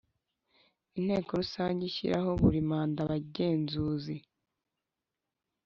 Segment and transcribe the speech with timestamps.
[0.97, 4.15] Inteko Rusange ishyiraho buri manda abagenzuzi